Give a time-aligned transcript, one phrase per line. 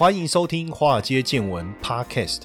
[0.00, 2.44] 欢迎收听《华尔街见闻》Podcast。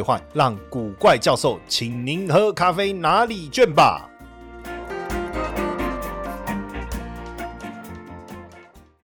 [0.00, 4.08] 兑换，让古怪教授请您喝咖啡拿礼券吧。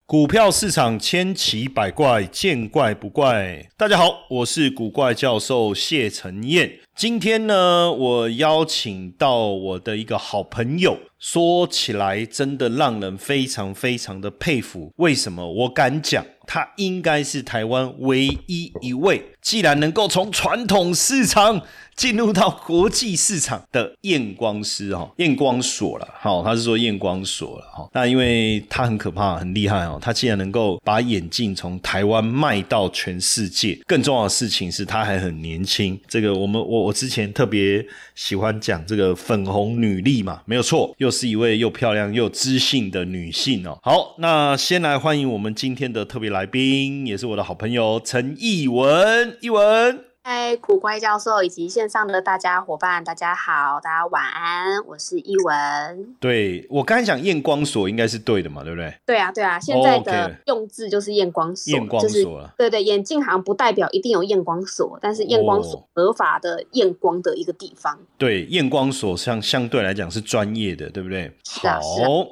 [0.05, 3.67] 股票市场千奇百怪，见怪不怪。
[3.75, 6.79] 大家好，我是古怪教授谢承彦。
[6.95, 14.93] 今天呢，我邀请到我的一个好朋友，说起来真的让人非常非常的佩服。
[14.95, 15.51] 为什么？
[15.51, 16.25] 我敢讲。
[16.49, 21.61] 他应该是台湾唯一一位，既然能够从传统市场
[21.95, 27.89] 进入到国际市场的验光师哈，验光所了，好，他是说验光所了哈。
[27.91, 35.99] 那因为他很可怕，很厉害哦，他既然能够把眼镜从台湾卖到全世界，更重要的事情是他还很年轻。
[36.07, 43.75] 这个我们我我之前特别喜欢讲这个粉红女力嘛，没有错，又是一位又漂亮又知性的女性哦。
[43.81, 46.37] 好，那先来欢迎我们今天的特别来。
[46.37, 50.03] 来宾也是我的好朋友陈义文，义文。
[50.23, 56.15] 嗨，苦乖教授以及线上的大家伙伴，大家好，大家晚安，我是伊文。
[56.19, 58.93] 对我刚才讲验光所应该是对的嘛，对不对？
[59.05, 67.97] 对啊，对啊，现在的用字就是验光锁，验光锁对对，眼镜行不代表一定有验光所，但是验光锁合法的验光的一个地方。
[68.17, 71.31] 对，验光所相相对来讲是专业的，对不对？
[71.61, 71.79] 好，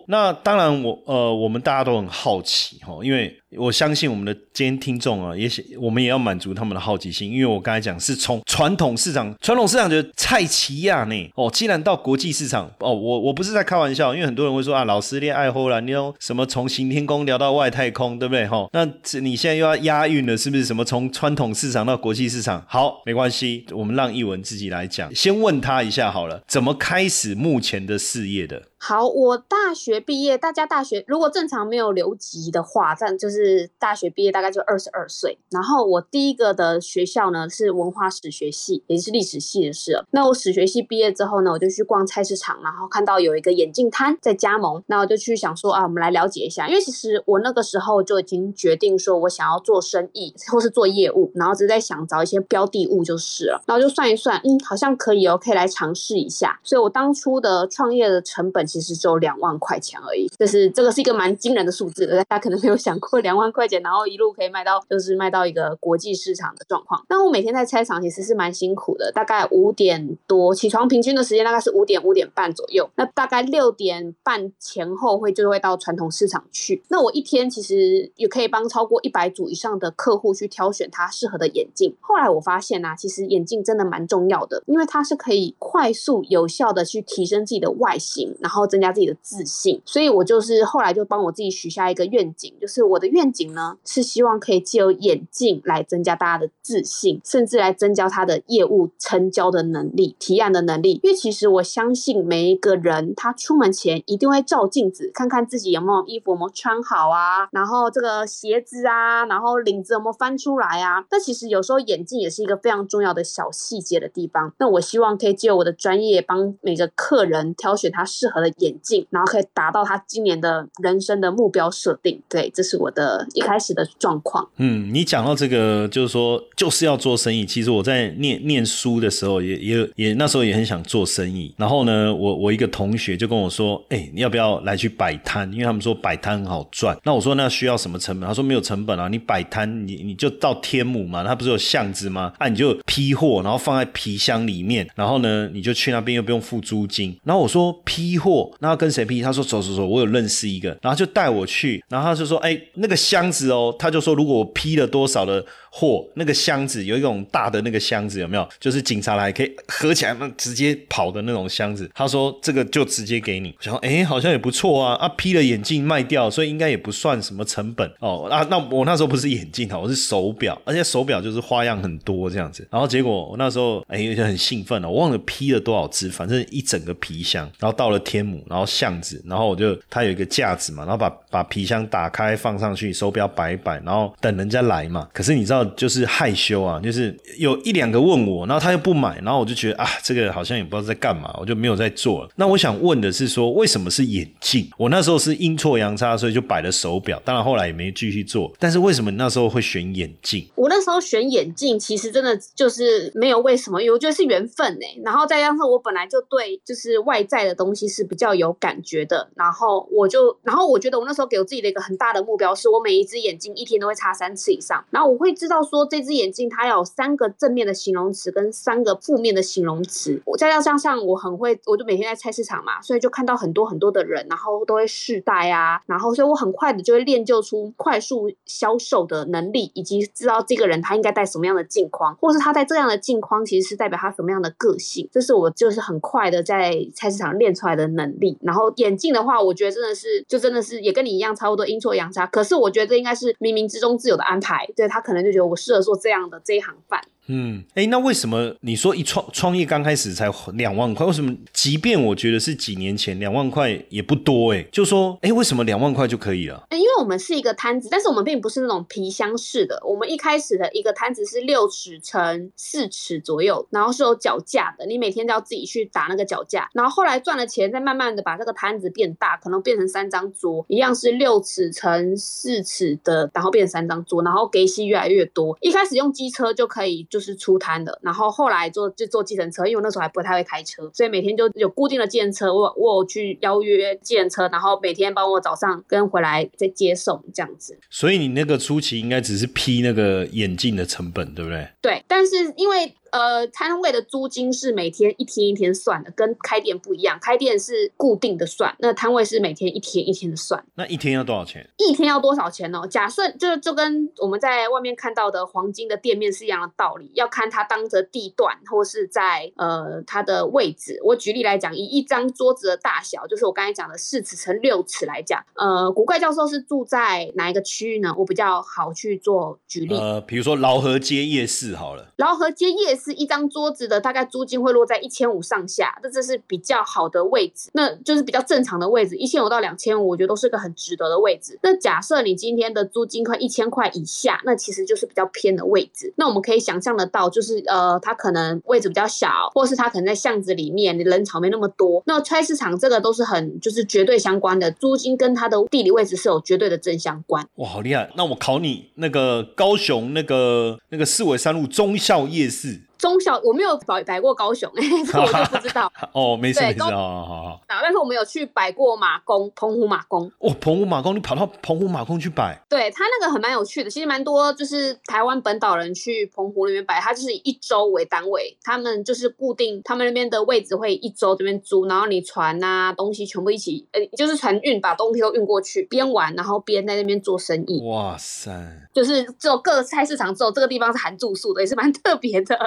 [0.07, 3.39] 那当然我呃，我们大家都很好奇哈，因为。
[3.57, 11.31] 我相信我们的今天听众啊，也许我们也要满足他们的好奇心，因为我刚才讲是从传统市场，传统市场就是菜奇亚呢。
[11.35, 18.45] 哦，既然到国际市场，哦，我我不是在开玩笑，因为很多人会说啊，老师恋爱后了，你有什么从行天宫聊到外太空，对不对？
[18.47, 18.85] 哈，那
[19.19, 20.65] 你现在又要押韵了，是不是？
[20.65, 22.63] 什么从传统市场到国际市场？
[22.67, 25.13] 好，没关系，我们让译文自己来讲。
[25.13, 28.61] 先问他一下好了，怎么开始目前的事业的？
[28.87, 35.39] 好，我大学毕业，大家大学如果正常没有留级的话，但就是大学毕业大概就二十二岁。
[35.49, 40.03] 然后我第一个的学校呢是文化史学系，也是历史系的事。
[40.11, 46.67] 那我史学系毕业之后呢，我就去逛菜市场，然后看到有一个眼镜摊在加盟，那我就去想说啊，我们来了解一下。
[46.67, 53.63] 因为其实我那个时候就已经决定说我想要做生意或是做业务，然后只是在想找一些标的物就是了。
[53.65, 56.59] 然后就算一算，嗯，好像可以哦，可以来尝试一下。
[56.63, 58.63] 所以我当初的创业的成本。
[58.75, 67.01] 其实只有两万块钱而已，就是这个是一个蛮惊人的数字，大家可能没有想过两万块钱，然后一路可以卖到，就是卖到一个国际市场的状况。
[67.07, 72.89] 那我每天在菜场其实是蛮辛苦的，大概五点多起床，平均的时间大概是五点五点半左右。
[72.95, 76.83] 那大概六点半前后会就会到传统市场去。
[76.89, 81.95] 那我一天其实也可以帮超过一百组以上的客户去挑选他适合的眼镜。
[82.01, 88.64] 后来我发现呢，其实眼镜真的蛮重要的，因为它是可以快速有效的去提升自己的外形，然后。
[88.65, 100.99] 增加自己的自信，所以我就是后来就帮我自己许下一个愿景，就是我的愿景呢是希望可以借由眼镜来增加大家的自信，甚至来增加他的业务成交的能力、提案的能力。
[101.03, 111.05] 因为其实我相信每一个人他出门前一定会照镜子，看看自己有没有衣服有没有穿好啊，然后这个鞋子啊，然后领子有没有翻出来啊。
[111.09, 114.53] 但其实有时候眼镜也是一个非常重要的小细节的地方。
[114.57, 118.44] 那我希望可以借我的专业帮每个客人挑选他适合的。
[118.57, 122.21] 眼镜，然后可以达到他今年的人生的目标设定。
[122.29, 124.47] 对，这是我的一开始的状况。
[124.57, 127.45] 嗯，你讲到这个，就是说就是要做生意。
[127.45, 131.53] 其实我在念念书的时候，也也也那时候也很想做生意。
[131.57, 135.51] 然后呢，我我一个同学就跟我说：“哎，你要不要来去摆摊？
[135.51, 142.33] 因为他们说摆摊很好赚。”那我说：“那需要什么成本？”他说：“没有成本啊，你摆摊，你你就到天母嘛，他不是有巷子吗？
[142.37, 147.17] 啊，你就批货，然后放在皮箱里面，然后呢，你就去那边又不用付租金。
[147.23, 148.34] 然后我说批货。
[148.59, 149.21] 那要跟谁批？
[149.21, 155.45] 他说走走走，我有认识一个，然后就带我去，然后他就说，哎，那个箱子哦，他就说，如果我批了多少的。
[155.77, 158.47] 货那个箱子有一种大的那个箱子有没有？
[158.61, 161.91] 就是警察来可以合起来那直接跑的那种箱子。
[161.93, 163.53] 他说这个就直接给你。
[163.61, 165.09] 然后哎，好像也不错啊啊！
[165.17, 168.47] 批了眼镜卖掉，所以应该也不算什么成本哦啊。
[168.49, 172.65] 那我那时候不是眼镜啊，我是手表，而且手表就是花样很多这样子。
[172.71, 177.43] 然后结果我那时候哎就很兴奋了，我忘了批了多少只，反正一整个皮箱。
[177.59, 185.09] 然后到了天母，然后巷子，然后我就他有一个架子嘛，然后把把皮箱打开放上去，手表摆一摆，然后等人家来嘛。
[185.11, 185.64] 可是你知道？
[185.75, 192.29] 就是害羞啊，就是有一两个问我，然后他又不买，然后我就觉得啊，这个好像也不知道在干嘛，我就没有在做了。
[192.35, 194.69] 那我想问的是说，为什么是眼镜？
[194.77, 198.51] 我那时候是阴错阳差，所以就摆了手表，当然后来也没继续做。
[198.59, 200.47] 但是为什么你那时候会选眼镜？
[200.55, 205.01] 我那时候选眼镜，其实真的就是没有为什么，因为我觉得是缘分哎。
[205.03, 214.83] 然后再加上我本来就对就是外在的东西是比较有感觉的，然后我就，然后我觉得我那时候给我自己的一个很大的目标，是我每一只眼镜一天都会擦三次以上。
[214.89, 220.21] 然后我会知道要说这只眼镜它有三个正面的形容词跟三个负面的形容词。
[220.25, 235.07] 我再加上像我很会，我就每天在菜市场嘛，所以就看到很多很多的人，然后都会试戴啊，然后所以我很快的就会练就出快速销售的能力，以及知道这个人他应该戴什么样的镜框，或是他戴这样的镜框其实是代表他什么样的个性。
[235.11, 238.37] 这是我就是很快的在菜市场练出来的能力。
[238.41, 244.65] 然后眼镜的话，我觉得真的是就真的是也跟你一样差不多阴错阳差，可是我觉得这应该是冥冥之中自有的安排。
[244.75, 247.01] 对他可能就觉得我适合做这样的这一行饭。
[247.27, 251.05] 嗯，哎，那为什么你说一创创业刚开始才两万块？
[251.05, 251.35] 为什么？
[251.51, 256.67] 即便我觉得是几年前两万块也不多，哎，就说，哎，为什么两万块就可以了？
[256.69, 259.81] 因为我们是一个摊子，但是我们并不是那种皮箱式的。
[259.83, 266.69] 我们一开始的一个摊子是六尺乘四尺左右，然后是有脚架的，你每天都要自己去打那个脚架。
[266.73, 275.57] 然后后来赚了钱，再慢慢的把这个摊子变大，可能变成三张桌，一样是六尺乘四尺的，然后变成三张桌，然后给息越来越多。
[275.61, 277.07] 一开始用机车就可以。
[277.15, 287.79] 就是出摊的，然后后来做就坐计程车，因为我那时候还不太会开车，所以每天就有固定的计程车，我我去邀约计程车，然后每天帮我早上跟回来再接送这样子。
[287.89, 291.69] 所以你那个初期应该只是批那个眼镜的成本，对不对？
[291.81, 292.93] 对，但是因为。
[293.15, 297.17] 呃，摊位的租金是每天一天一天算的，跟开店不一样。
[297.21, 300.61] 开店是固定的算，那摊位是每天一天一天的算。
[300.75, 301.65] 那一天要多少钱？
[301.77, 302.81] 一天要多少钱呢？
[302.89, 310.99] 假设就就跟我们在外面看到的黄金的店面是一样的道理，要看它当着地段或是在呃它的位置。
[311.01, 318.13] 我举例来讲，以一张桌子的大小，就是我刚才讲的四尺乘六尺来讲，呃，古怪教授是住在哪一个区域呢？
[318.17, 319.95] 我比较好去做举例。
[319.95, 322.11] 呃，比如说劳河街夜市好了。
[322.17, 323.04] 劳河街夜市。
[323.05, 331.59] 是一张桌子的大概租金会落在一千五上下，这这是比较好的位置，那就是比较正常的位置，一千五到两千五，我觉得都是个很值得的位置。
[331.61, 336.11] 那假设你今天的租金快一千块以下，那其实就是比较偏的位置。
[336.15, 342.01] 那我们可以想象得到，就是呃，它可能位置比较小，或是它可能在巷子里面，人潮没那么多。
[342.07, 347.47] 那菜市场这个都是很就是绝对相关的，租金跟它的地理位置是有绝对的正相关。
[347.55, 348.11] 哇，好厉害！
[348.15, 352.81] 那我考你，那个高雄那个那个四尾山路中校夜市。
[353.05, 355.91] 中小我没有摆摆过高雄，哎， 这我就不知道。
[356.11, 357.61] 哦，没事没事，好好好。
[357.67, 360.25] 但是我们有去摆过马公，澎湖马公。
[360.39, 362.59] 哦，澎湖马公，你跑到澎湖马公去摆？
[362.67, 377.83] 对他那个很蛮有趣的，其实蛮多，就是台湾本岛人去澎湖那边摆，他就是以一周为单位，他们就是固定他们那边的位置会一周这边租，然后你船啊东西全部一起，呃，就是船运把东西都运过去，边玩然后边在那边做生意。
[377.87, 378.51] 哇塞！
[378.93, 382.57] 就是只有各菜市场只有这个地方是含住宿的，也是蛮特别的。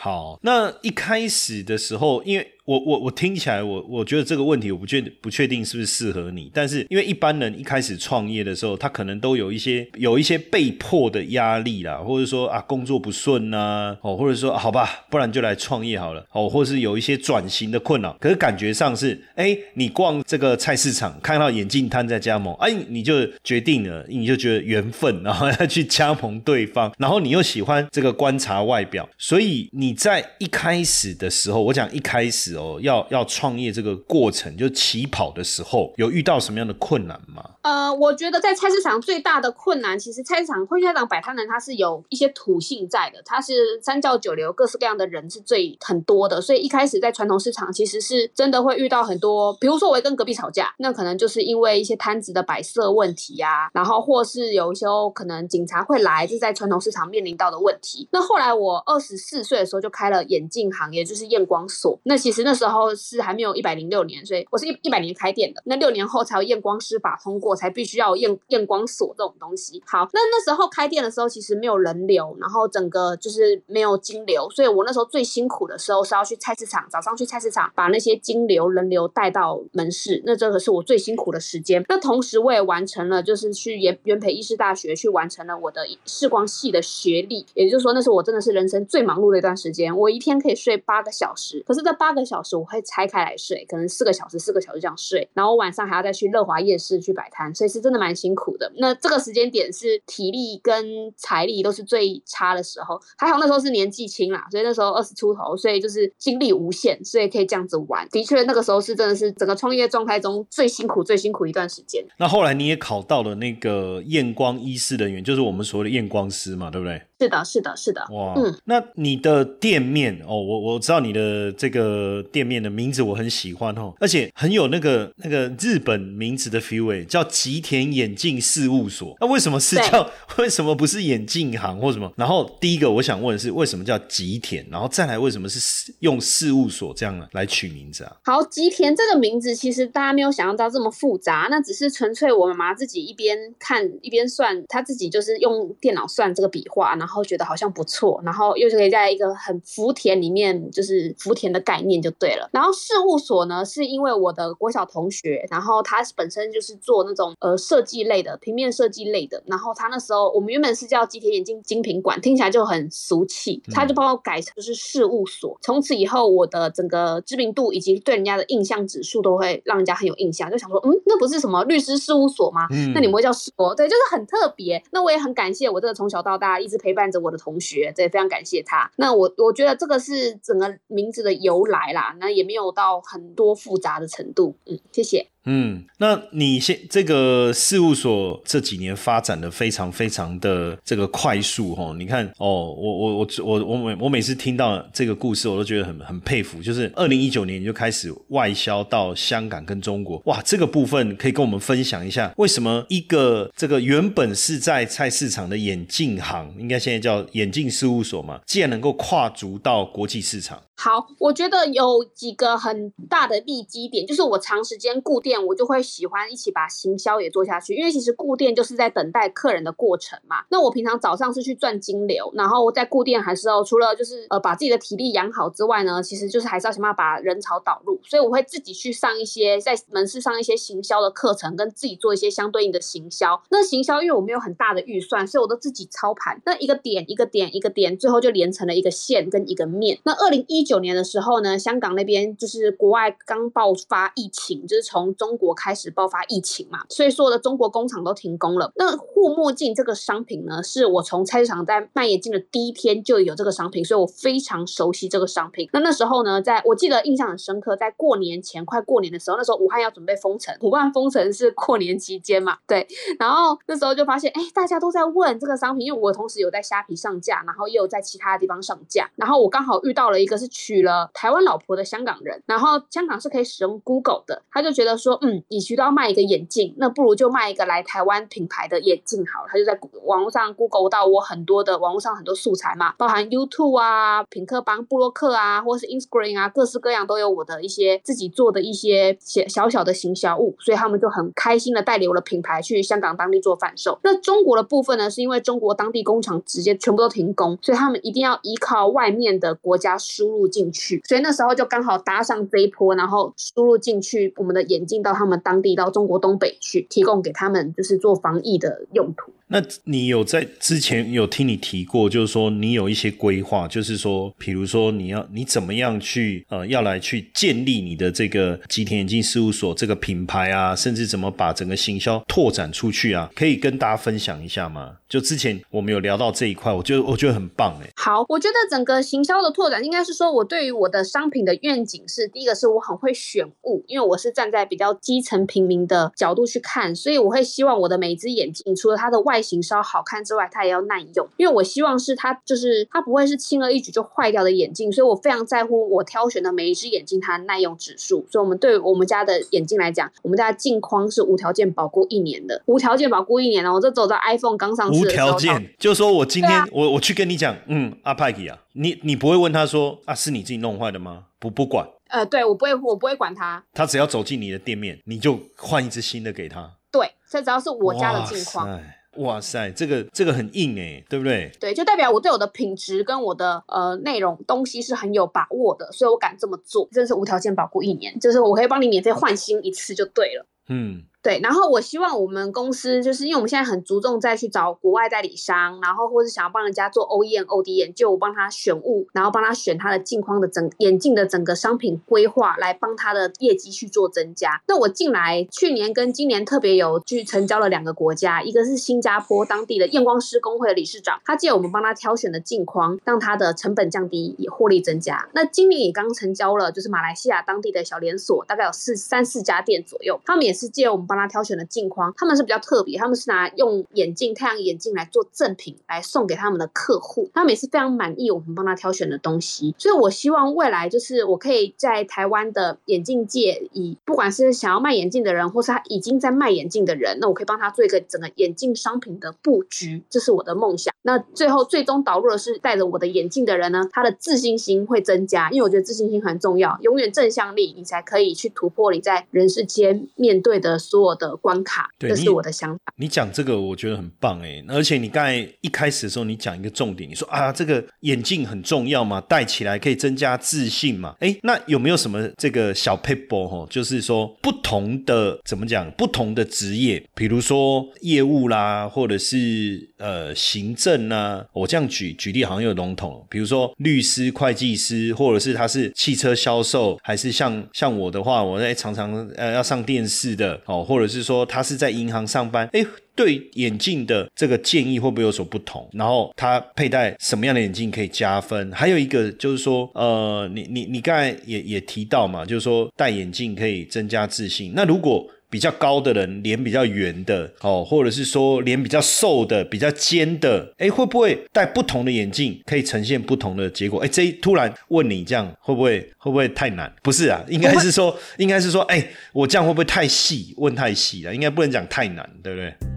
[0.00, 2.54] 好，那一开始的时候，因为。
[2.64, 32.50] 我我我听起来，我我觉得这个问题我不确不确定是不是适合你，但是因为一般人一开始创业的时候，他可能都有一些有一些被迫的压力啦，或者说啊工作不顺呐，哦，或者说好吧，不然就来创业好了，哦，或是有一些转型的困扰，可是感觉上是，哎，你逛这个菜市场看到眼镜摊在加盟，哎，你就决定了，你就觉得缘分，然后要去加盟对方，然后你又喜欢这个观察外表，所以你在一开始的时候，我讲一开始。
[32.60, 37.42] 哦，要要创业这个过程，就起跑的时候，有遇到什么样的困难吗？
[37.62, 58.08] 呃，我觉得在菜市场最大的困难，其实菜市场、菜市场摆摊人，他是有一些土性在的，他是三教九流、各式各样的人是最很多的，所以一开始在传统市场，其实是真的会遇到很多，比如说我跟隔壁吵架，那可能就是因为一些摊子的摆设问题呀，然后或是有一些可能警察会来，就在传统市场面临到的问题。
[58.12, 59.80] 那后来我二十四岁的时候。
[59.80, 61.98] 就开了眼镜行业，就是验光所。
[62.02, 67.50] 那其实那时候是还没有一百零六年，所以我是一一百年开店的，那六年后才有验光师法通过。
[67.60, 69.82] 才必须要验验光锁这种东西。
[69.86, 81.84] 好，那那时候开店的时候，其实没有人流，然后整个就是没有金流，所以我那时候最辛苦的时候是要去菜市场，早上去菜市场把那些金流人流带到门市，那这个是我最辛苦的时间。
[81.88, 89.94] 那同时我也完成了，就是去原原培医师大学去完成了我的视光系的学历，也就是说，那是我真的是人生最忙碌的一段时间。
[89.94, 98.72] 我一天可以睡八个小时，可是这八个小时我会拆开来睡，可能四个小时、四个小时这样睡，然后晚上还要再去乐华夜市去摆摊，所以是真的蛮辛苦的。
[98.76, 108.08] 那这个时间点是体力跟财力都是最差的时候，还好那时候是年纪轻啦，所以那时候二十出头，所以就是精力无限，所以可以这样子玩。
[108.10, 112.04] 的确，那个时候是真的是整个创业状态中最辛苦、最辛苦一段时间。
[112.18, 117.02] 那后来你也考到了那个验光医师人员，就是我们所谓的验光师嘛，对不对？
[117.20, 118.00] 是的，是的，是的。
[118.12, 129.16] 哇，嗯，那你的店面哦，我我知道你的这个店面的名字我很喜欢哦，而且很有那个那个日本名字的 feel 哎，叫吉田眼镜事务所。
[129.20, 130.10] 那为什么是叫？
[130.36, 132.12] 为什么不是眼镜行或什么？
[132.16, 134.66] 然后第一个我想问的是，为什么叫吉田？
[134.70, 138.16] 然后再来为什么是用事务所这样来取名字啊？
[138.24, 147.20] 好，吉田这个名字其实大家没有想象到这么复杂，那只是纯粹我妈妈自己一边看一边算，她自己就是用电脑算这个笔画，然后。
[147.30, 152.48] 觉得好像不错，然后又是可以在一个很福田里面，就是福田的概念就对了。
[152.52, 159.42] 然后事务所呢，是因为我的国小同学，然后他本身就是做那种呃设计类的平面设计类的。
[159.46, 165.58] 然后他那时候我们原本是叫吉田眼镜精品馆，听起来就很俗气，他就帮我改成就是事务所。
[165.60, 172.68] 从此以后，我的整个知名度以及对人家的印象指数都会让人家很有印象，就想说，嗯，那不是什么律师事务所吗？
[172.70, 174.80] 嗯那你们会叫事对，就是很特别。
[174.92, 177.00] 那我也很感谢我这个从小到大一直陪伴。
[177.00, 178.90] 伴着我的同学，这也非常感谢他。
[178.96, 184.56] 那我我觉得这个是整个名字的由来啦，那也没有到很多复杂的程度。
[184.66, 185.30] 嗯，谢谢。
[185.46, 196.62] 嗯，那你现这个事务所这几年发展的非常非常的这个快速哈，你看哦，我我我我我每我每次听到这个故事，我都觉得很很佩服。
[196.62, 210.62] 就是二零一九年你就开始外销到香港跟中国，哇，这个部分可以跟我们分享一下，为什么一个这个原本是在菜市场的眼镜行，应该现在叫眼镜事务所嘛，既然能够跨足到国际市场。
[210.76, 220.38] 好，我觉得有几个很大的利基点，就是我长时间固定店，我就会喜欢一起把行销也做下去，因为其实固店就是在等待客人的过程嘛。
[220.48, 233.40] 那我平常早上是去赚金流，然后在固店还是要除了就是呃把自己的体力养好之外呢，其实就是还是要想办法把人潮导入，所以我会自己去上一些在门市上一些行销的课程，跟自己做一些相对应的行销。
[233.50, 239.98] 那行销因为我没有很大的预算，所以我都自己操盘，那一个点一个点一个点，最后就连成了一个线跟一个面。
[240.04, 248.72] 那二零一九年的时候呢，香港那边就是国外刚爆发疫情，就是从中国开始爆发疫情嘛，所以所有的中国工厂都停工了。
[248.76, 255.68] 那护目镜这个商品呢，是我从菜市场在卖眼镜的第一天就有这个商品，所以我非常熟悉这个商品。
[255.74, 262.88] 那那时候呢，在我记得印象很深刻，在过年前快过年的时候，那时候武汉要准备封城，武汉封城是过年期间嘛，对。
[263.18, 271.10] 然后那时候就发现，哎，大家都在问这个商品，因为我同时有在虾皮上架，然后也有在其他的地方上架，然后我刚好遇到了一个是娶了。
[271.12, 279.48] 台湾老婆的香港人，然后香港是可以使用 Google 的，他就觉得说，说嗯，与其都要卖一个眼镜，那不如就卖一个来台湾品牌的眼镜好了。
[279.50, 293.98] 他就在网络上 Google 到我很多的网络上很多素材嘛，包含 YouTube 啊、品客邦、布洛克啊，或是 Instagram 啊，各式各样都有我的一些自己做的一些小小小的行销物，所以他们就很开心的带领我的品牌去香港当地做贩售。
[294.02, 301.02] 那中国的部分呢，是因为中国当地工厂直接全部都停工，所以他们一定要依靠外面的国家输入进去。
[301.04, 309.32] 所以那时候就刚好搭上这一波，然后输入进去我们的眼镜到他们当地，到中国东北去，提供给他们就是做防疫的用途。
[309.52, 324.98] 那你有在之前有听你提过，就是说你有一些规划，就是说，比如说你要你怎么样去呃，要来去建立你的这个吉田眼镜事务所这个品牌啊，甚至怎么把整个行销拓展出去啊，可以跟大家分享一下吗？
[325.08, 327.90] 就之前我们有聊到这一块，我觉得我觉得很棒哎。
[327.96, 348.26] 好，我觉得整个行销的拓展，应该是说我对于我的商品的愿景是，第一个是我很会选物，因为我是站在比较基层平民的角度去看，所以我会希望我的每一只眼镜，除了它的外型稍好看之外，它也要耐用，因为我希望是它就是它不会是轻而易举就坏掉的眼镜，所以我非常在乎我挑选的每一只眼镜它的耐用指数。
[348.30, 353.74] 所以，我们对我们家的眼镜来讲，我们家镜框是无条件保固一年的，无条件保固一年哦。
[353.74, 361.24] 我这走到 iPhone 刚上市，无条件，就是说我今天我我去跟你讲，嗯，阿派克啊，你你不会问他说啊，是你自己弄坏的吗？
[361.38, 366.70] 不不管，呃，对我不会，我不会管他，他只要走进你的店面，你就换一只新的给他。
[366.92, 368.78] 对，这只要是我家的镜框。
[369.16, 371.50] 哇塞，这个这个很硬哎，对不对？
[371.58, 380.46] 对，就代表我对我的品质跟我的呃内容东西是很有把握的，所以我敢这么做，真是无条件保护一年，就是我可以帮你免费换新一次就对了。
[380.68, 394.62] 嗯，对，然后我希望我们公司就是因为我们现在很注重再去找国外代理商，然后或是想要帮人家做 OEM、OD 研究，帮他选物，然后帮他选他的镜框的整眼镜的整个商品规划，来帮他的业绩去做增加。
[394.66, 405.28] 那我进来去年跟今年特别有去成交了两个国家，一个是新加坡当地的验光师工会的理事长，他借我们帮他挑选的镜框，让他的成本降低，也获利增加。
[405.34, 419.74] 那今年也刚成交了，就是马来西亚当地的小连锁，大概有四三四家店左右，他们也是借我们帮他挑选的镜框，他们是比较特别，他们是拿用眼镜太阳眼镜来做赠品来送给他们的客户，他们也是非常满意我们帮他挑选的东西。
[419.76, 430.94] 所以我希望未来就是我可以在台湾的眼镜界，以不管是想要卖眼镜的人，或是他已经在卖眼镜的人，那我可以帮他做一个整个眼镜商品的布局，这是我的梦想。
[431.02, 441.88] 那最后最终导入的是戴着我的眼镜的人呢，他的自信心会增加，因为我觉得自信心很重要，永远正向力，你才可以去突破你在人世间面对的所有的关卡。
[441.98, 442.80] 这是我的想法。
[442.96, 451.14] 你讲这个我觉得很棒哎，而且你刚才一开始的时候，你讲一个重点，你说啊，这个眼镜很重要嘛，戴起来可以增加自信嘛。
[451.20, 453.66] 哎，那有没有什么这个小 paper 哈？
[453.68, 472.84] 就是说不同的怎么讲，不同的职业，比如说业务啦，或者是呃行政啊，我这样举举例好像有笼统，比如说律师、会计师，或者是他是汽车销售，还是像像我的话，我在常常呃要上电视的哦，或者是说他是在银行上班，哎。
[473.16, 475.86] 对眼镜的这个建议会不会有所不同？
[475.92, 478.72] 然后他佩戴什么样的眼镜可以加分？
[478.72, 484.72] 还有一个就是说，呃，你你你刚才也也提到嘛，就是说戴眼镜可以增加自信。
[484.74, 494.00] 那如果比较高的人，脸比较圆的哦，或者是说脸比较瘦的、比较尖的，哎，会不会戴不同的眼镜可以呈现不同的结果？
[494.00, 496.90] 哎，这突然问你这样会不会会不会太难？
[497.02, 500.54] 不是啊，应该是说，应该是说，哎，我这样会不会太细？
[500.56, 502.89] 问太细了，应该不能讲太难，对不对？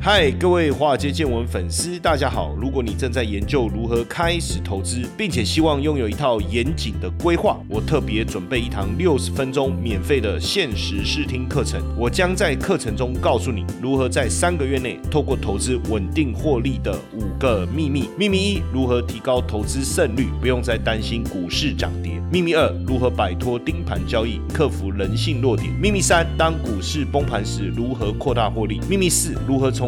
[0.00, 2.54] 嗨，各位华尔街见闻粉丝，大家好！
[2.56, 11.82] 如果你正在研究如何开始投资，并且希望拥有一套严谨的规划，我特别准备一堂六十分钟免费的限时试听课程。
[11.96, 18.08] 我将在课程中告诉你如何在三个月内透过投资稳定获利的五个秘密。
[18.16, 22.12] 秘密一：如何提高投资胜率，不用再担心股市涨跌。
[22.30, 25.72] 秘密二：如何摆脱盯盘交易，克服人性弱点。
[25.74, 28.80] 秘密三：当股市崩盘时，如何扩大获利。
[28.88, 29.87] 秘密四：如何从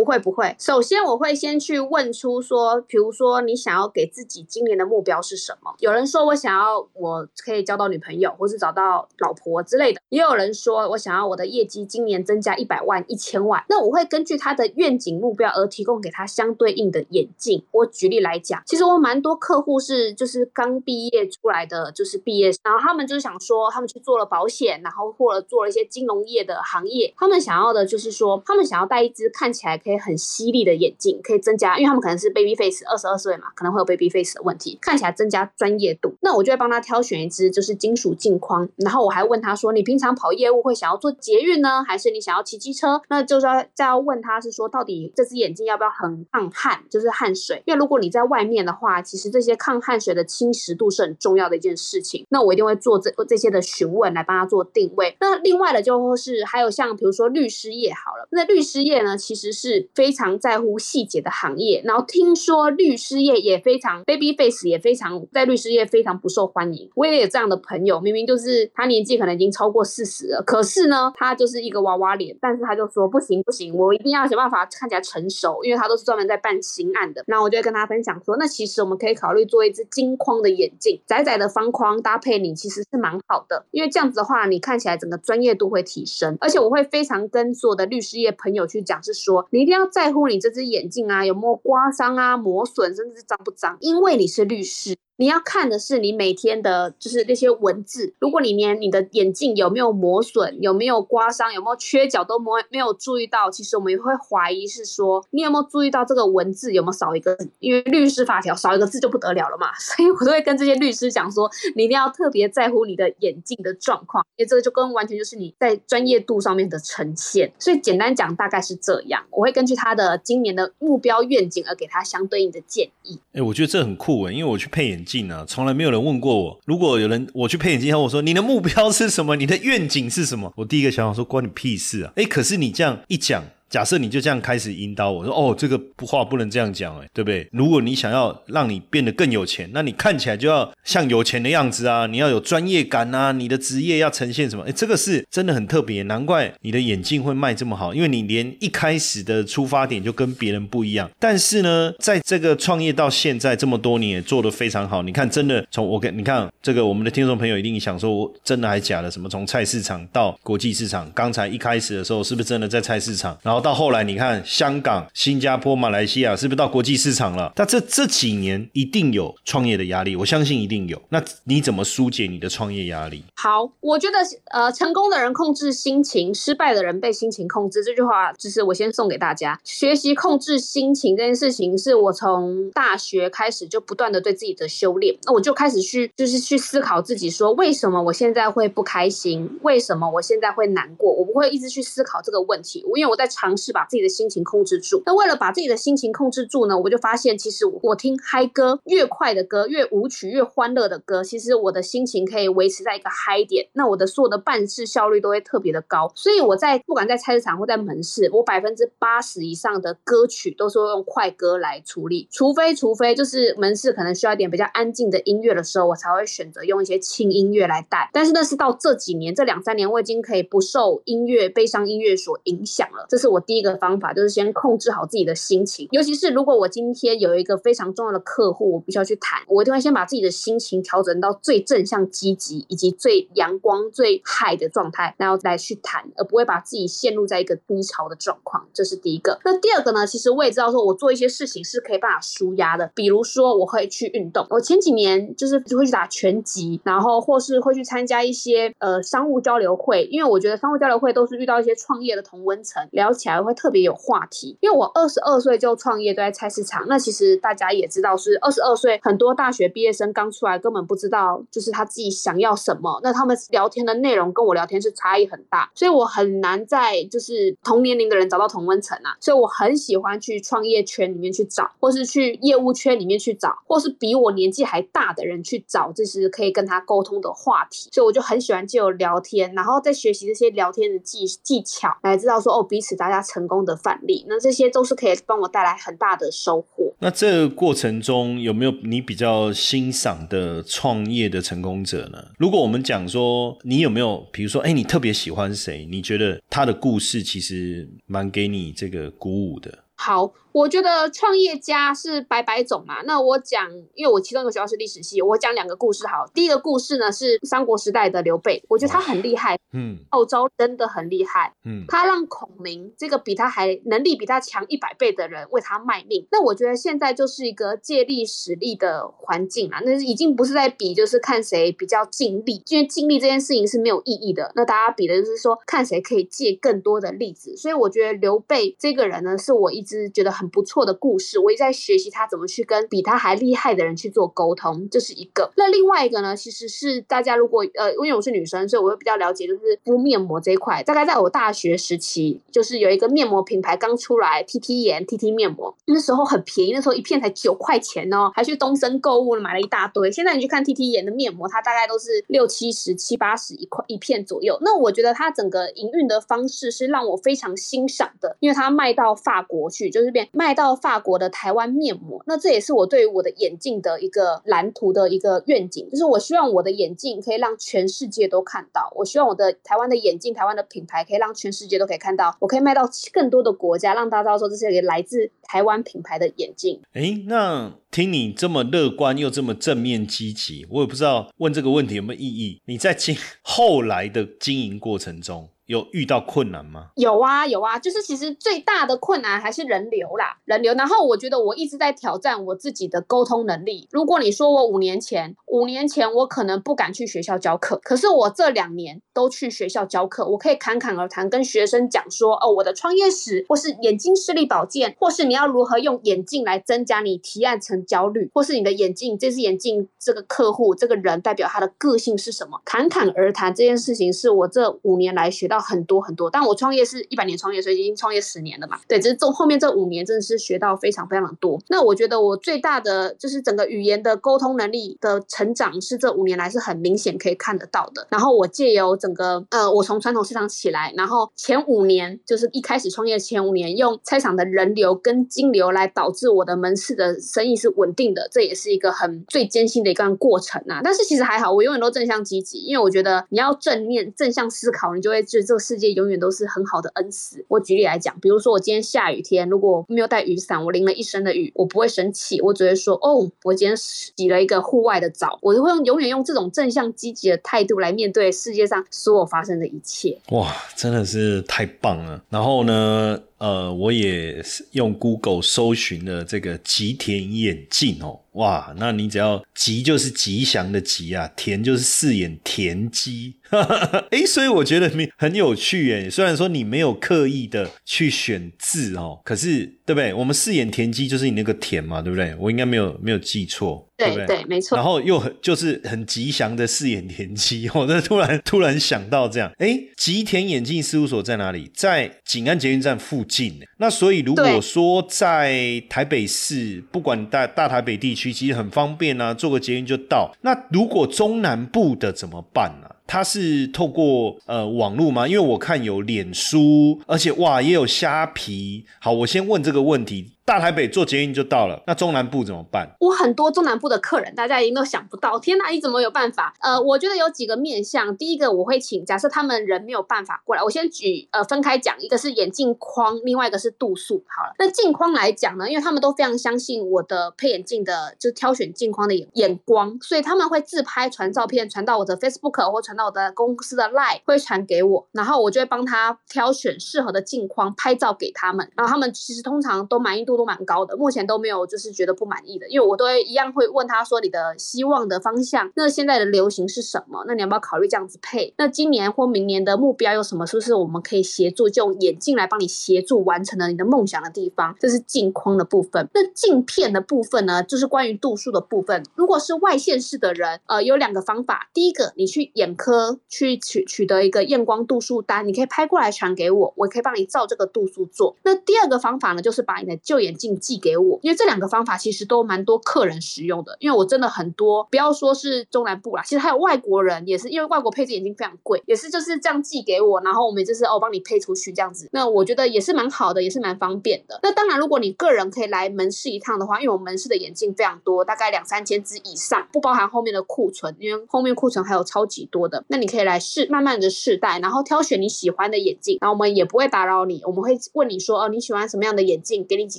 [0.00, 5.74] 不会不会，首先我会先去问出说，比如说你想要给自己今年的目标是什么？
[5.80, 10.00] 有人说我想要我可以交到女朋友，或是找到老婆之类的。
[10.08, 13.62] 也有人说我想要我的业绩今年增加一百万、一千万。
[13.68, 17.62] 那我会根据他的愿景目标而提供给他相对应的眼镜。
[17.72, 30.10] 我举例来讲，其实我蛮多客户是就是刚毕业出来的，就是毕业，然后他们就是想说他们去做了保险，然后或者做了一些金融业的行业，他们想要的就是说他们想要戴一只看起来可以可以。
[30.10, 36.14] 很犀利的眼镜可以增加，因为他们可能是 baby face，二十二岁嘛，可能会有 baby face 的问题，看起来增加专业度。
[36.22, 47.62] 那我就会帮他挑选一支就是金属镜框，然后我还问他说：“你平常跑业务会想要做捷运呢，还是你想要骑机车？”那就是要再要问他是说，到底这只眼镜要不要很抗汗，就是汗水？
[47.66, 52.26] 因为如果你在外面的话，其实这些抗汗水的侵蚀度是很重要的一件事情。
[52.30, 55.16] 那我一定会做这这些的询问来帮他做定位。
[55.20, 59.79] 那另外的就是还有像比如说律师业好了，那律师业呢其实是。
[59.94, 66.90] 非常在乎细节的行业，然后听说律师业也非常 baby face，也非常在律师业非常不受欢迎。
[66.94, 77.24] 我也有这样的朋友，明明就是他年纪可能已经超过四十了，可是呢，他就是一个娃娃脸，但是他就说不行不行，我一定要想办法看起来成熟，因为他都是专门在办刑案的。
[77.26, 89.86] 那我就会跟他分享说，那其实我们可以考虑做一只金框的眼镜，窄窄的方框搭配你其实是蛮好的，因为这样子的话，你看起来整个专业度会提升，而且我会非常跟所有的律师业朋友去讲，是说你定要。
[89.90, 93.76] 在乎你这只眼镜啊有没有刮伤啊磨损，甚至是脏不脏？
[93.80, 94.96] 因为你是律师。
[95.20, 98.14] 你要看的是你每天的，就是那些文字。
[98.20, 107.50] 如果你连你的眼镜有没有磨损、有没有刮伤、有没有缺角都没没有注意到，其实我们也会怀疑是说你有没有注意到这个文字有没有少一个字？
[107.58, 109.66] 因为律师法条少一个字就不得了了嘛。
[109.78, 117.52] 所以我都会跟这些律师讲说，你一定要特别在乎你的眼镜的状况，因为这个就跟完全就是你在专业度上面的呈现。
[117.58, 123.20] 所以简单讲大概是这样，我会根据他的今年的目标愿景而给他相对应的建议。
[123.34, 125.30] 哎，我觉得这很酷哎，因为我去配眼镜镜。
[125.30, 126.60] 啊，从来没有人问过我。
[126.64, 129.36] 如果有人我去配眼镜，后我说你的目标是什么？
[129.36, 130.52] 你的愿景是什么？
[130.56, 132.12] 我第一个想法说关你屁事啊！
[132.16, 133.42] 哎，可是你这样一讲。
[133.70, 137.48] 假设你就这样开始引导我说，哦，这个话不能这样讲，哎，对不对？
[137.52, 144.64] 如果你想要让你变得更有钱，那你看起来就要像有钱的样子啊，你要有专业感啊，你的职业要呈现什么？
[144.64, 151.08] 哎，这个是真的很特别，难怪你的眼镜会卖这么好，因为你连一开始的出发点就跟别人不一样。
[151.20, 155.00] 但是呢，在这个创业到现在这么多年，做得非常好。
[155.02, 159.08] 你看，真的从我跟你看这个，我们的听众朋友一定想说，我真的还是假的？
[159.08, 161.08] 什么从菜市场到国际市场？
[161.14, 163.38] 刚才一开始的时候，是不是真的在菜市场？
[163.44, 163.59] 然后。
[163.60, 167.52] 到后来，你看香港、新加坡、马来西亚是不是到国际市场了？
[167.56, 171.00] 那这这几年一定有创业的压力，我相信一定有。
[171.10, 173.22] 那你怎么疏解你的创业压力？
[173.36, 174.16] 好，我觉得
[174.50, 177.84] 呃，成功的人控制心情，失败的人被心情控制。
[177.84, 179.60] 这句话就是我先送给大家。
[179.62, 185.14] 学习控制心情这件事情，是我从大学开始就不断的对自己的修炼。
[185.24, 189.58] 那我就开始去，就是去思考自己说，为什么我现在会不开心？
[189.62, 191.12] 为什么我现在会难过？
[191.12, 193.49] 我不会一直去思考这个问题，因为我在尝。
[193.50, 195.02] 尝试把自己的心情控制住。
[195.04, 203.66] 那为了把自己的心情控制住呢，我就发现，其实我听嗨歌，越快的歌，越舞曲，越欢乐的歌，其实我的心情可以维持在一个嗨点。
[203.72, 206.12] 那我的所有的办事效率都会特别的高。
[206.14, 212.28] 所以我在不管在菜市场或在门市，我百分之八十以上的歌曲都是用快歌来处理。
[212.30, 218.08] 除非除非就是门市可能需要一点比较安静的音乐的时候，我才会选择用一些轻音乐来带。
[218.12, 223.06] 但是那是到这几年，这两三年我已经可以不受音乐悲伤音乐所影响了。
[223.08, 223.39] 这是我。
[223.40, 238.68] 第一个方法就是先控制好自己的心情，尤其是如果我今天有一个非常重要的客户，我必须要去谈，我一定会先把自己的心情调整到最正向、积极以及最阳光、最嗨的状态，然后来去谈，而不会把自己陷入在一个低潮的状况。
[238.74, 239.38] 这是第一个。
[239.44, 240.06] 那第二个呢？
[240.06, 244.46] 其实我也知道，说我做一些事情是可以办法舒压的，比如说我会去运动。
[244.50, 253.29] 我前几年就是会去打拳击，然后或是会去参加一些呃商务交流会，因为我觉得商务交流会都是遇到一些创业的同温层，聊起。
[253.30, 256.84] 还会特别有话题，因为我二十二岁就创业，都在菜市场。
[256.88, 263.00] 那其实大家也知道，是二十二岁，很多大学毕业生刚出来，根本不知道就是他自己想要什么。
[263.02, 269.16] 那他们聊天的内容跟我聊天是差异很大，所以我很难在就是同年龄的人找到同温层啊。
[269.20, 277.88] 所以我很喜欢去创业圈里面去找，或是去业务圈里面去找，或是比我年纪还大的人去找，就是可以跟他沟通的话题。
[277.92, 283.19] 所以我就很喜欢借由聊天，然后再学习这些聊天的技技巧，来知道说哦彼此大家。
[283.22, 286.94] 成功的范例，那这些都是可以帮我带来很大的收获。
[286.98, 292.18] 那这个过程中有没有你比较欣赏的创业的成功者呢？
[292.38, 295.86] 如果我们讲说，你有没有，比如说，哎，你特别喜欢谁？
[295.90, 299.78] 你觉得他的故事其实蛮给你这个鼓舞的？
[299.94, 300.32] 好。
[300.52, 303.02] 我觉得创业家是百百种嘛。
[303.02, 306.26] 那我讲，因为我其中一个学校是历史系，我讲两个故事好。
[306.34, 316.26] 第一个故事呢是三国时代的刘备，我觉得他很厉害，嗯，号召真的很厉害，嗯，他让孔明这个比他还能力比他强一百倍的人为他卖命。
[316.32, 324.50] 那我觉得现在就是一个借力使力的环境啊，那已经不是在比，就是看谁比较尽力，因为尽力这件事情是没有意义的。
[324.56, 327.56] 那大家比的就是说看谁可以借更多的例子。
[327.56, 330.39] 所以我觉得刘备这个人呢，是我一直觉得。
[330.40, 335.52] 很不错的故事，我也在学习他怎么去跟比他还厉害的人去做沟通，这是一个。
[335.58, 340.82] 那另外一个呢，其实是大家如果呃，因为我是女生，所以我会比较了解，就是敷面膜这一块。
[340.82, 350.10] 大概在我大学时期，就是有一个面膜品牌刚出来，T T 颜 T T 面膜，那时候很便宜，那时候一片才九块钱哦，还去东森购物了买了一大堆。
[350.10, 354.56] 现在你去看 T T 颜的面膜，它大概都是六七十、七八十一块一片左右。
[354.62, 360.29] 那我觉得它整个营运的方式是让我非常欣赏的，因为它卖到法国去，就是变。
[360.32, 376.80] 卖到法国的台湾面膜，那这也是我对于我的眼镜的一个蓝图的一个愿景，就是我希望我的眼镜可以让全世界都看到，我希望我的台湾的眼镜、台湾的品牌可以让全世界都可以看到，我可以卖到更多的国家，让大家说这是一个来自台湾品牌的眼镜。
[376.92, 382.60] 哎，那听你这么乐观又这么正面积极，我也不知道问这个问题有没有意义。
[382.66, 385.48] 你在经后来的经营过程中。
[385.70, 386.88] 有遇到困难吗？
[386.96, 390.74] 有啊，有啊，就是其实最大的困难还是人流啦，人流。
[390.74, 393.86] 然后我觉得我一直在挑战我自己的沟通能力。
[393.92, 412.60] 如果你说我五年前，五年前我可能不敢去学校教课，可是我这两年都去学校教课，我可以侃侃而谈，跟学生讲说，哦，我的创业史，或是眼睛视力保健，或是你要如何用眼镜来增加你提案成交率，或是你的眼镜，这只眼镜这个客户这个人代表他的个性是什么？
[412.64, 415.59] 侃侃而谈这件事情是我这五年来学到。
[415.60, 416.30] 很多很多。
[416.30, 418.78] 但我创业是一百年创业，所以已经创业十年了嘛。
[418.88, 421.60] 对，只是这后面这五年真的是学到非常非常多。
[421.68, 428.06] 那我觉得我最大的就是整个语言的沟通能力的成长是这五年来是很明显可以看得到的。
[428.10, 440.80] 然后我借由整个呃，我从传统市场起来，然后前五年就是一开始创业前五年，用菜场的人流跟金流来导致我的门市的生意是稳定的，这也是一个很最艰辛的一段过程啊。
[440.82, 447.44] 但是其实还好，我永远都正向积极，因为我觉得你要正念、正向思考，你就会自这个世界永远都是很好的恩赐。
[447.48, 460.16] 我举例来讲，比如说我今天下雨天，如果没有带雨伞，我淋了一身的雨，我不会生气，我只会说哦，我今天洗了一个户外的澡，我就会用永远用这种正向积极的态度来面对世界上所有发生的一切。
[460.28, 462.22] 哇，真的是太棒了！
[462.30, 463.20] 然后呢？
[463.40, 473.34] 呃，我也用 Google 搜寻了这个吉田眼镜哦，哇，那你只要吉就是吉祥的吉啊，田就是四眼田鸡，
[474.10, 476.08] 哎，所以我觉得很有趣耶。
[476.08, 480.14] 虽然说你没有刻意的去选字哦，可是对不对？
[480.14, 482.34] 我们四眼田鸡就是你那个田嘛，对不对？
[482.38, 483.86] 我应该没有没有记错。
[483.96, 484.76] 对对，对没错。
[484.76, 491.70] 然后又很就是很吉祥的四眼田鸡，我这突然突然想到这样，哎，吉田眼镜事务所在哪里？
[491.74, 493.60] 在景安捷运站附近。
[493.78, 500.30] 那所以如果说在台北市，不管大大台北地区，其实很方便啊，坐个捷运就到。
[500.42, 502.88] 那如果中南部的怎么办呢？
[503.06, 505.26] 它是透过呃网络吗？
[505.26, 508.84] 因为我看有脸书，而且哇也有虾皮。
[509.00, 510.32] 好，我先问这个问题。
[510.50, 512.96] 大台北坐捷运就到了，那中南部怎么办？
[512.98, 515.38] 我很多中南部的客人，大家一定都想不到。
[515.38, 516.52] 天哪，你怎么有办法？
[516.58, 518.16] 呃，我觉得有几个面向。
[518.16, 524.24] 第一个，我会请假设他们人没有办法过来，我先举呃分开讲，一个是眼镜框，另外一个是度数。
[524.26, 540.39] 好了，那镜框来讲呢，因为他们都非常相信我的配眼镜的，就挑选镜框的眼眼光，所以他们会自拍传照片传到我的 Facebook 或传到我的公司的 Line，会传给我，然后我就会帮他挑选适合的镜框拍照给他们，然后他们其实通常都满意度。
[540.40, 547.24] 都蛮高的，目前都没有就是觉得不满意的，因为我都一样会问他说你的希望的方向，那现在的流行是什么？
[547.26, 548.54] 那你要不要考虑这样子配？
[548.56, 550.46] 那今年或明年的目标有什么？
[550.46, 554.74] 是不是我们可以协助就用眼镜来帮你协助完成了你的梦想的地方？
[554.80, 556.08] 这是镜框的部分。
[556.14, 557.62] 那镜片的部分呢？
[557.62, 559.04] 就是关于度数的部分。
[559.14, 561.68] 如果是外线式的人，呃，有两个方法。
[561.74, 568.36] 第一个，你去眼科去取取得一个验光度数单，你可以拍过来传给我，我可以帮你照这个度数做。
[568.42, 573.76] 那第二个方法呢，就是把你的旧眼眼镜寄给我，因为这两个方法其实都蛮多客人使用的。
[573.80, 582.08] 因为我真的很多，不要说是中南部啦，其实还有外国人也是，因为外国配置眼镜非常贵，也是就是这样寄给我，然后我们就是哦帮你配出去这样子。
[582.12, 584.38] 那我觉得也是蛮好的，也是蛮方便的。
[584.42, 592.84] 那当然，如果你个人可以来门市一趟的话，因为我们门市的眼镜非常多，大概两三千只以上，不包含后面的库存，因为后面库存还有超级多的。
[592.88, 599.98] 那你可以来试，慢慢的试戴，然后挑选你喜欢的眼镜，然后我们也不会打扰你，我们会问你说哦你喜欢什么样的眼镜，给你几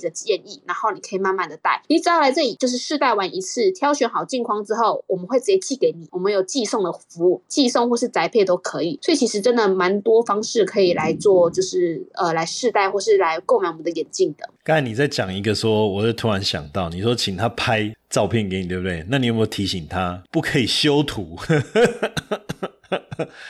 [0.00, 0.12] 个。
[0.24, 1.82] 建议，然后你可以慢慢的戴。
[1.88, 6.08] 你只要来这里，就是试戴完一次，挑选好镜框之后，我们会直接寄给你。
[6.10, 8.98] 我们有寄送的服务，寄送或是宅配都可以。
[9.02, 14.48] 所以其实真的蛮多方式可以来做，就是呃来试戴或是来购买我们的眼镜的。
[14.64, 19.04] 刚才你在讲一个说，我就突然想到，你说请他拍照片给你，对不对？
[19.08, 21.36] 那你有没有提醒他不可以修图？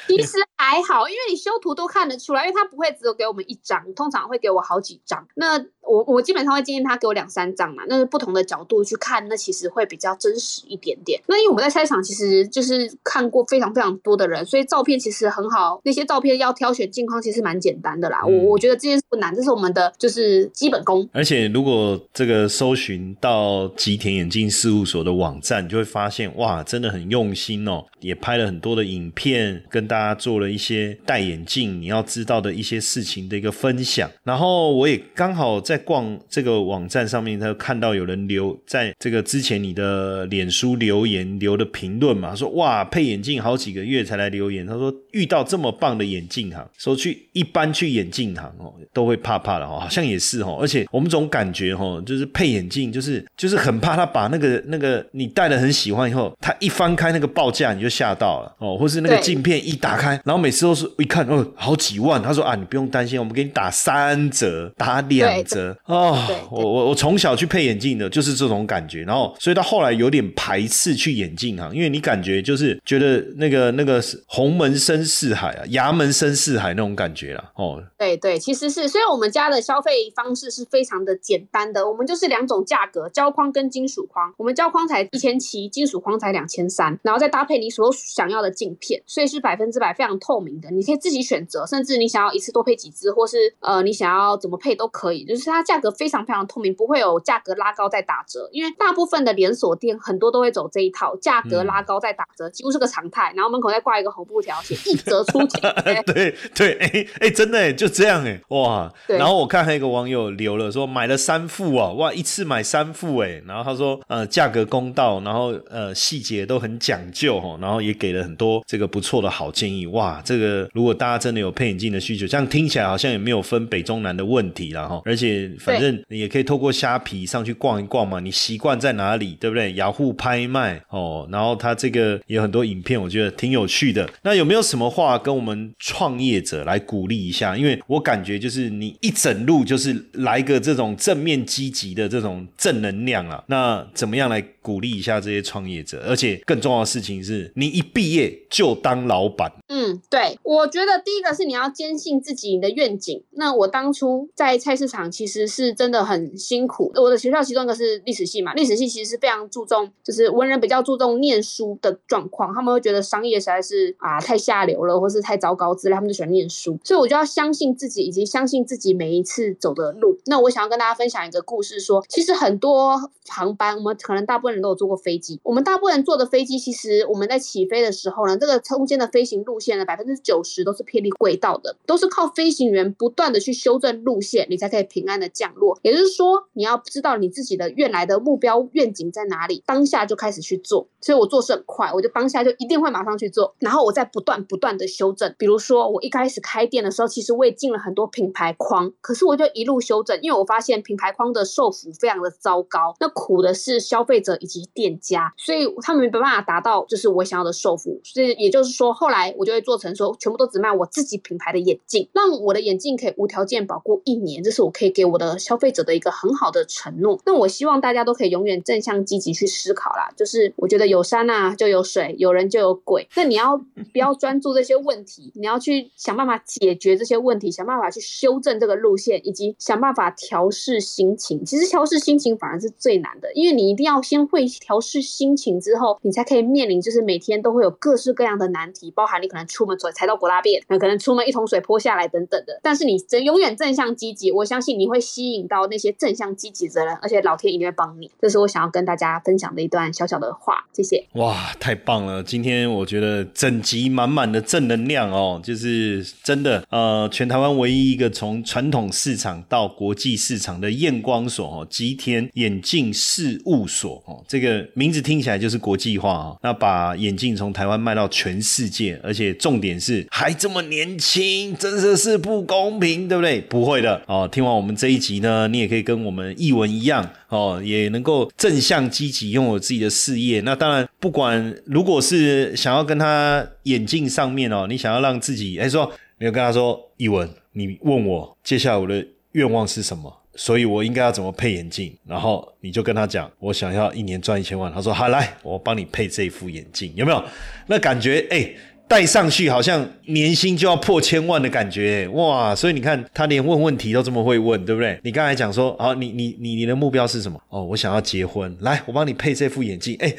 [0.06, 0.36] 其实
[0.72, 5.26] 还好，因为你修图都看得出来，因为他不会只有给我们一张，通常会给我好几张。
[5.34, 11.20] 那我我基本上会建议他给我两三张嘛，那是不同的角度去看，那其实会比较真实一点点。
[11.26, 15.78] 那因为我们在赛场其实就是看过非常非常多的人，所以照片其实很好。
[15.84, 21.06] 那些照片要挑选镜框其实蛮简单的啦，我我觉得这件事不难，这是我们的就是基本功。
[21.12, 34.10] 而且如果这个搜寻到吉田眼镜事务所的网站，你就会发现哇，真的很用心哦，也拍了很多的影片，跟大家做了一些戴眼镜你要知道的一些事情的一个分享。
[34.24, 35.82] 然后我也刚好在。
[35.84, 65.76] 逛这个网站上面，他看到有人留在这个之前你的脸书留言留的评论嘛，说哇配眼镜好几个月才来留言，他说遇到这么棒的眼镜行，说去一般去眼镜行哦都会怕怕的哦，好像也是哦，而且我们总感觉哦，就是配眼镜就是就是很怕他把那个那个你戴的很喜欢以后，他一翻开那个报价你就吓到了哦，或是那个镜片一打开，然后每次都是一看哦好几万，他说啊你不用担心，我们给你打三折，打两折。
[65.86, 66.16] 哦，
[66.50, 77.50] 我我我从小去配眼镜的，就是这种感觉，然后所以到后来有点排斥去眼镜行，因为你感觉就是觉得那个那个红门深似海啊，衙门深似海那种感觉啦。
[77.56, 105.60] 哦，对对，其实是，所以我们家的消费方式是非常的简单的，我们就是两种价格，胶框跟金属框，我们胶框才一千七，金属框才两千三，然后再搭配你所想要的镜片，所以是百分之百非常透明的，你可以自己选择，甚至你想要一次多配几支，或是呃你想要怎么配都可以，就是它价格非常非常透明，不会有价格拉高再打折，因为大部分的连锁店很多都会走这一套，价格拉高再打折，几乎是个常态，然后门口再挂一个红布条，写一折出钱。
[106.06, 108.92] 对对，哎哎，真的就这样哎，哇！
[109.06, 129.72] 然后我看还有一个网友留了说买了三副啊，哇，一次买三副哎，然后他说呃价格公道，然后呃细节都很讲究哈，然后也给了很多这个不错的好建议哇，这个如果大家真的有配眼镜的需求，这样听起来好像也没有分北中南的问题了哈，而且反正你也可以透过虾皮上去逛一逛嘛，你习惯在哪里对不对？
[129.74, 134.08] 雅虎拍卖哦，然后他这个也有很多影片，我觉得挺有趣的。
[134.22, 137.56] 那有没有什么话跟我们创业者来鼓励一下？
[137.56, 146.04] 因为我感觉就是你一整路就是来个这种正面积极的这种正能量啊，那怎么样来鼓励一下这些创业者？
[146.06, 149.50] 而且更重要的事情是，你一毕业就当老板。
[149.68, 153.22] 嗯，对，我觉得第一个是你要坚信自己的愿景。
[153.32, 156.92] 那我当初在菜市场其实是真的很辛苦。
[156.94, 166.78] 我的学校其中一个是历史系嘛，历史系其实是非常注重，就是文人比较注重念书的状况，他们会觉得商业实在是啊太下流了，或是太糟糕之类，他们就喜欢念书。
[166.84, 170.16] 所以我就要相信自己，以及相信自己每一次走的路。
[170.26, 179.72] 那我想要跟大家分享一个故事，说其实很多航班，我们可能大部分人都有坐过飞机，我们大部分人坐的飞机，其实我们在起飞的时候呢，这个中间的飞行路线。
[179.84, 185.78] 百分之九十都是偏离轨道的，都是靠飞行员不断的去修正路线，你才可以平安的降落。
[185.82, 190.88] 也就是说，你要知道你自己的原来的目标愿景在哪里，当下就开始去做。
[191.00, 195.34] 所以我做事很快，我就当下就一定会马上去做，然后我再不断不断的修正。
[195.38, 208.00] 比如说，我一开始开店的时候，其实我也进了很多品牌框，可是我就一路修正，因为我发现品牌框的受服非常的糟糕，那苦的是消费者以及店家，所以他们没办法达到就是我想要的受服。
[208.04, 209.61] 所以也就是说，后来我就。
[209.62, 217.20] 做成说全部都只卖我自己品牌的眼镜，让我的眼镜可以无条件保护一年，这是我可以给我的消费者的一个很好的承诺。
[217.24, 220.10] 那我希望大家都可以永远正向积极去思考啦。
[220.16, 223.06] 就是我觉得有山啊就有水，有人就有鬼。
[223.14, 225.30] 那你要不要专注这些问题？
[225.34, 231.44] 你要去想办法解决这些问题，想办法去修正这个路线，以及想办法调试心情。
[231.44, 239.46] 其实调试心情反而是最难的，因为你一定要先会调试心情之后，你才可以面临就是每天都会有各式各样的难题，包含你可能。
[239.52, 242.58] 出门走踩到果大便，那可能出门一桶水泼下来等等的。
[242.62, 248.10] 但是你真永远正向积极，我相信你会吸引到那些正向积极的人，而且老天一定会帮你。
[248.18, 251.04] 这是我想要跟大家分享的一段小小的话，谢谢。
[251.16, 252.22] 哇，太棒了！
[252.22, 266.38] 今天我觉得整集满满的正能量哦，就是真的呃，全台湾唯一一个从传统市场到国际市场的验光所哦，吉田眼镜事务所哦，这个名字听起来就是国际化哦。
[266.42, 269.36] 那把眼镜从台湾卖到全世界，而且。
[269.42, 273.40] 重点是还这么年轻，真的是不公平，对不对？
[273.40, 274.28] 不会的哦。
[274.30, 280.40] 听完我们这一集呢，你也可以跟我们译文一样哦，也能够正向积极拥有自己的事业。
[280.42, 294.72] 那当然，不管如果是想要跟他眼镜上面哦，你想要让自己，哎，说你就跟他说，译文，你问我接下来我的愿望是什么，所以我应该要怎么配眼镜，然后你就跟他讲，我想要一年赚一千万。
[294.72, 297.24] 他说好，来，我帮你配这副眼镜，有没有？
[297.66, 298.48] 那感觉哎。
[298.88, 302.54] 戴上去好像年薪就要破千万的感觉，哇！
[302.54, 305.00] 所以你看他连问问题都这么会问，对不对？
[305.02, 307.40] 你刚才讲说啊，你你你你的目标是什么？
[307.48, 310.12] 哦，我想要结婚，来，我帮你配这副眼镜，哎，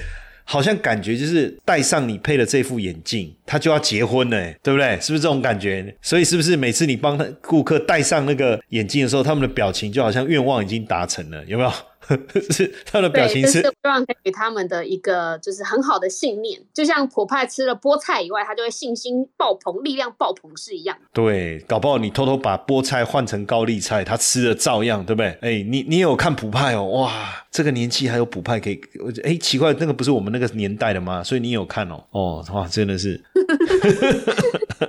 [0.43, 4.99] 好像感觉就是戴上你配的这副眼镜，他就要结婚了，对不对？
[4.99, 5.95] 是不是这种感觉？
[6.01, 11.71] 所以是不是每次你帮他顾客戴上那个眼镜的时候，他们的表情就好像愿望已经达成了，有没有？
[12.51, 20.97] 是他的表情是希望给他们的一个就是很好的信念，就像普派吃了菠菜以外，他就会信心爆棚、力量爆棚是一样。
[21.13, 25.37] 对，搞不好你偷偷把菠菜换成高丽菜，他吃了照样，对不对？
[25.41, 26.83] 哎，你你有看普派哦？
[26.85, 28.79] 哇，这个年纪还有普派可以？
[29.23, 31.23] 哎，奇怪，那个不是我们那个年代的吗？
[31.23, 32.03] 所以你有看哦？
[32.11, 33.21] 哦，哇，真的是。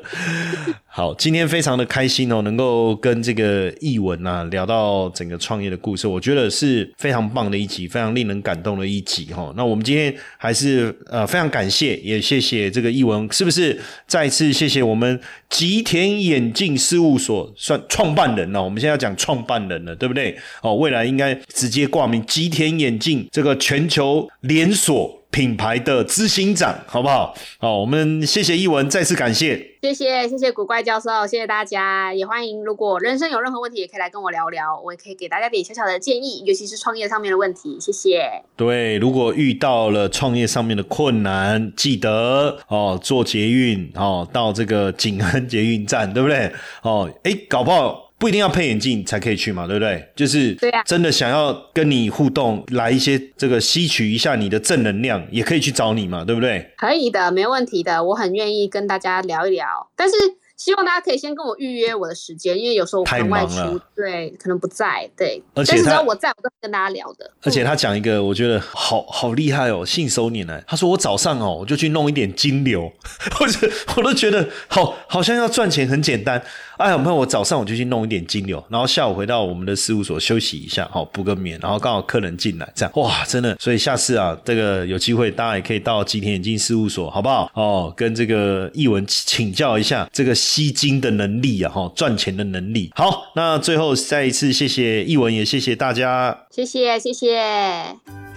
[0.86, 9.52] 好，今天非常的开心哦，能够跟这个译文啊聊到整个创业的故事，我觉得是非常棒的一集，非常令人感动的一集哈。
[9.56, 13.80] 那我们今天还是呃非常感谢，也谢谢这个译文，是不是？
[14.06, 20.36] 再次谢谢我们吉田眼镜事务所算创办人了，我们现在要讲创办人了，对不对？
[20.62, 25.23] 哦，未来应该直接挂名吉田眼镜这个全球连锁。
[25.34, 27.34] 品牌的执行长，好不好？
[27.58, 29.72] 好，我们谢谢一文，再次感谢。
[29.82, 37.76] 谢谢谢谢古怪教授，谢谢大家，也欢迎如果人生有任何问题，也可以来跟我聊聊，我也可以给大家点小小的建议，尤其是创业上面的问题。
[37.80, 38.30] 谢谢。
[38.54, 46.52] 对，如果遇到了创业上面的困难，记得哦，坐捷运哦，到这个景安捷运站，对不对？
[46.82, 48.03] 哦，哎，搞不好。
[48.18, 50.08] 不一定要配眼镜才可以去嘛，对不对？
[50.16, 50.56] 就是
[50.86, 56.72] 真的想要跟你互动，来一些这个吸取一下你的正能量，也可以去找你嘛，对不对？
[56.76, 60.14] 可以的，没问题的，我很愿意跟大家聊一聊，但是。
[60.56, 65.42] 希望大家可以先跟我预约我的时间，因为有时候我可能外出，对，可能不在，对。
[65.54, 67.30] 而且只要我在，我都跟大家聊的。
[67.42, 70.62] 而且他讲一个，我觉得好好厉害哦，信手拈来。
[70.66, 72.90] 他说我早上哦，我就去弄一点金流，
[73.34, 76.42] 或者我都觉得好，好像要赚钱很简单。
[76.76, 83.56] 哎，我朋我早上我就去弄一点金流，然后下午回到我们的事务所休息一下，好补个眠，然后刚好客人进来，这样哇，真的。
[83.60, 87.48] 所以下次啊，这个有机会大家也可以到吉田眼镜事务所，好不好？
[87.54, 92.90] 哦，跟这个译文请教一下这个吸金的能力啊，哈，赚钱的能力。
[92.94, 97.40] 好，那最后再一次谢谢译文，也谢谢大家，谢谢谢谢。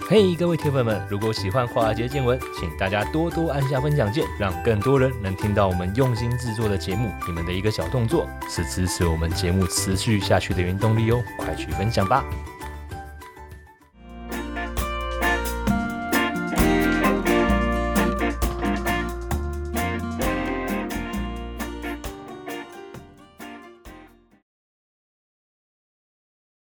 [0.08, 7.10] 嘿，各位铁粉们，如果喜欢华尔街见闻，请大家多多按下分享键，让更多人能听到我们用心制作的节目。
[7.26, 12.24] 你们的一个小动作，是支持我们节目持续下去的原动力哦，快去分享吧！